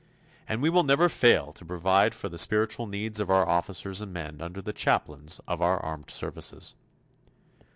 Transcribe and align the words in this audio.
And 0.49 0.63
we 0.63 0.71
will 0.71 0.81
never 0.81 1.07
fail 1.07 1.53
to 1.53 1.63
provide 1.63 2.15
for 2.15 2.27
the 2.27 2.39
spiritual 2.39 2.87
needs 2.87 3.19
of 3.19 3.29
our 3.29 3.47
officers 3.47 4.01
and 4.01 4.11
men 4.11 4.41
under 4.41 4.59
the 4.59 4.73
Chaplains 4.73 5.39
of 5.47 5.61
our 5.61 5.79
armed 5.79 6.09
services. 6.09 6.73